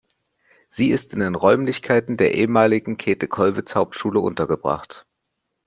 [0.67, 5.05] Sie ist in den Räumlichkeiten der ehemaligen Käthe-Kollwitz-Hauptschule untergebracht.